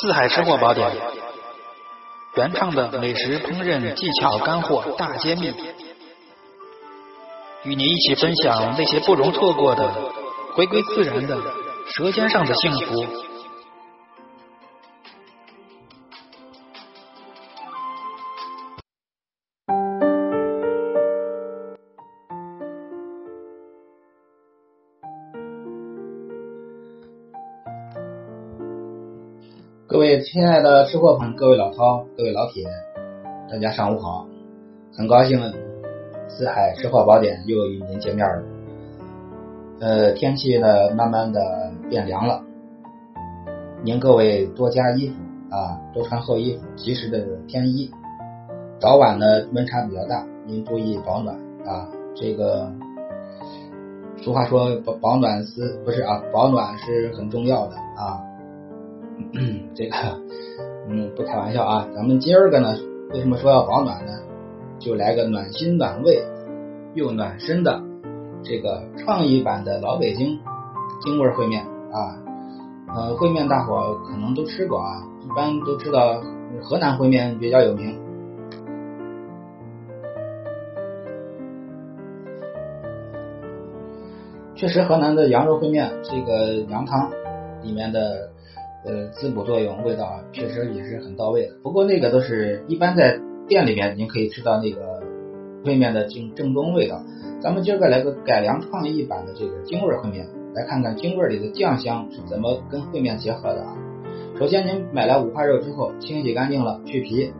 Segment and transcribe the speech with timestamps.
[0.00, 0.90] 四海吃货宝典，
[2.34, 5.52] 原创的美食烹饪技巧干货大揭秘，
[7.64, 9.92] 与你一起分享那些不容错过的
[10.54, 11.36] 回归自然的
[11.94, 13.29] 舌尖上的幸福。
[29.90, 32.64] 各位亲爱的吃货朋友，各位老饕，各位老铁，
[33.50, 34.24] 大家上午好！
[34.96, 35.40] 很高兴
[36.28, 38.40] 四海吃货宝典又与您见面了。
[39.80, 42.40] 呃，天气呢慢慢的变凉了，
[43.82, 45.14] 您各位多加衣服
[45.52, 47.90] 啊，多穿厚衣服，及时的添衣。
[48.78, 51.34] 早晚呢温差比较大，您注意保暖
[51.66, 51.88] 啊。
[52.14, 52.70] 这个
[54.18, 56.22] 俗话说保保暖是不是啊？
[56.32, 58.22] 保暖是很重要的啊。
[59.32, 59.96] 嗯 这个，
[60.88, 62.74] 嗯，不开玩笑啊，咱们今儿个呢，
[63.12, 64.12] 为什么说要保暖呢？
[64.78, 66.24] 就来个暖心暖胃
[66.94, 67.82] 又暖身的
[68.42, 70.38] 这个创意版的老北京
[71.04, 72.16] 京味烩面啊。
[72.94, 76.20] 呃，烩面大伙可能都吃过啊，一般都知道
[76.62, 77.98] 河南烩面比较有名。
[84.56, 87.10] 确实，河南的羊肉烩面，这个羊汤
[87.62, 88.30] 里面的。
[88.82, 91.54] 呃，滋补作用，味道确实也是很到位的。
[91.62, 95.02] 不过那个都是一般在店里面您可以吃到那个
[95.62, 97.02] 烩面的正正宗味道。
[97.40, 103.76] 咱们今儿个来个改良创意版的这个京味烩面，来看看京味里的酱香是怎么跟烩面结合的啊。
[104.38, 107.34] 首先您买来五花肉之后，清洗干净了，去皮，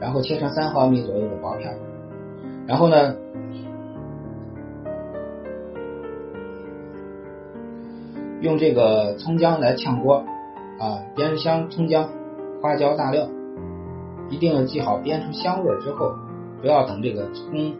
[0.00, 1.78] 然后切成三毫米左右的薄片，
[2.66, 3.14] 然后呢，
[8.40, 10.24] 用这个葱姜来炝锅。
[10.78, 12.08] 啊，煸香葱姜、
[12.60, 13.28] 花椒、大料，
[14.28, 16.14] 一定要记好，煸出香味之后，
[16.60, 17.74] 不要等这个葱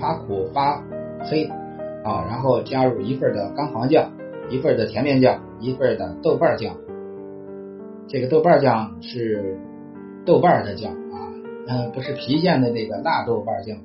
[0.00, 0.82] 发苦发
[1.20, 1.44] 黑
[2.04, 4.10] 啊，然后加入一份的干黄酱，
[4.50, 6.74] 一份的甜面酱，一份的豆瓣酱。
[8.08, 9.58] 这个豆瓣酱是
[10.26, 11.30] 豆瓣的酱啊，
[11.68, 13.76] 嗯，不是郫县的那个辣豆瓣酱。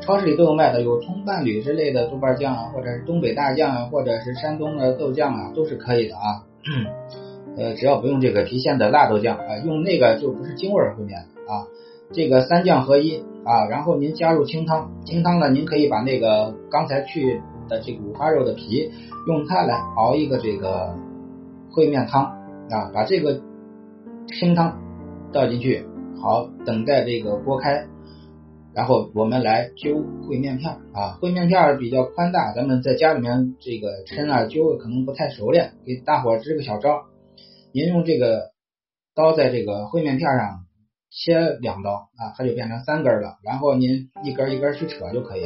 [0.00, 6.44] 超市里都有卖的，有葱伴侣之类的豆瓣酱啊，或者是东北大酱啊，或者是山东的豆酱啊，都是可以的啊。
[7.58, 11.66] 呃，只要不用这个郫县的辣豆酱啊，用那个就不是京味儿烩面啊。
[12.12, 18.90] 这个三酱合一啊，然后您加入清汤，清汤呢，您可以把那个刚才去的这个五花肉的皮，
[19.26, 20.94] 用它来熬一个这个
[21.72, 22.24] 烩面汤
[22.70, 23.40] 啊，把这个
[24.28, 24.78] 清汤
[25.32, 25.84] 倒进去，
[26.22, 27.86] 好，等待这个锅开，
[28.72, 37.02] 然后我们来揪烩面片啊，烩面片比较宽大，咱们在家里面这个抻啊揪可能不太熟练，给大伙支个小招。
[37.72, 38.50] 您用这个
[39.14, 40.64] 刀在这个烩面片上
[41.10, 43.36] 切两刀啊，它就变成三根了。
[43.44, 45.42] 然后您一根一根去扯就可以，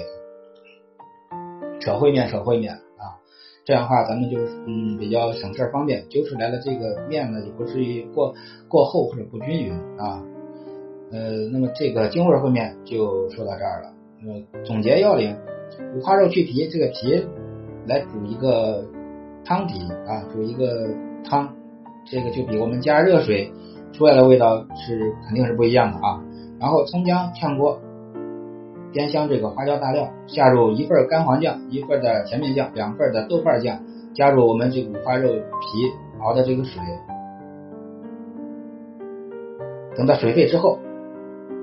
[1.81, 3.19] 扯烩面，扯烩面啊。
[3.65, 8.35] 这样的话，咱们就嗯比较省事方便，揪出来的这个面呢也不至于过
[8.69, 10.23] 过厚或者不均匀啊。
[11.11, 13.95] 呃，那么这个京味烩面就说到这儿了。
[14.25, 15.37] 呃，总结要领：
[15.97, 17.27] 五花肉去皮，这个皮
[17.87, 18.87] 来煮一个
[19.45, 20.89] 汤底啊，煮一个
[21.25, 21.57] 汤。
[22.05, 23.53] 这个就比我们加热水
[23.93, 26.23] 出来的味道是肯定是不一样的啊。
[26.61, 27.81] 然后葱姜炝锅，
[28.93, 33.81] 煸香这个花椒大料，下入一份干黄酱，一份的甜面酱，两份的豆瓣酱，
[34.15, 36.81] 加入我们这五花肉皮熬的这个水。
[39.97, 40.79] 等到水沸之后，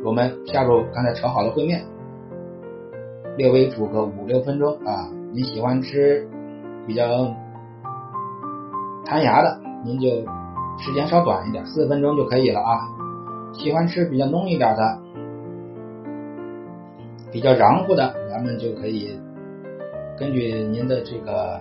[0.03, 1.83] 我们下入刚才炒好的烩面，
[3.37, 5.09] 略微煮个五六分钟啊。
[5.31, 6.27] 你喜欢吃
[6.87, 7.35] 比较
[9.05, 9.68] 弹牙的？
[9.83, 10.09] 您就
[10.77, 12.87] 时间稍短一点，四分钟就可以了啊。
[13.53, 14.99] 喜欢吃比较浓一点的，
[17.31, 19.17] 比较瓤乎的，咱们就可以
[20.17, 21.59] 根据您的这个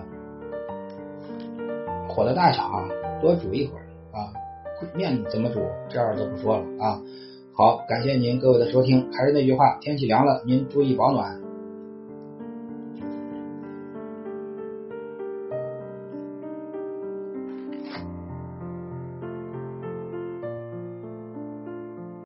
[2.07, 2.83] 火的大小啊，
[3.21, 4.31] 多煮一会儿啊。
[4.95, 5.59] 面怎么煮，
[5.89, 7.01] 这儿就不说了啊。
[7.53, 11.37] 好，感谢您各位的收听，还是那句话，天气凉了，您注意保暖。